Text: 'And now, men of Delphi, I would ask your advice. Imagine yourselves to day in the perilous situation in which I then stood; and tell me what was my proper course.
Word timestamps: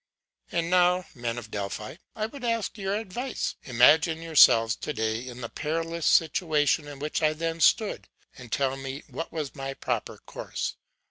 'And 0.51 0.71
now, 0.71 1.05
men 1.13 1.37
of 1.37 1.51
Delphi, 1.51 1.97
I 2.15 2.25
would 2.25 2.43
ask 2.43 2.75
your 2.75 2.95
advice. 2.95 3.53
Imagine 3.65 4.19
yourselves 4.19 4.75
to 4.77 4.93
day 4.93 5.19
in 5.27 5.41
the 5.41 5.47
perilous 5.49 6.07
situation 6.07 6.87
in 6.87 6.97
which 6.97 7.21
I 7.21 7.33
then 7.33 7.59
stood; 7.61 8.07
and 8.35 8.51
tell 8.51 8.75
me 8.77 9.03
what 9.09 9.31
was 9.31 9.53
my 9.55 9.75
proper 9.75 10.17
course. 10.17 10.75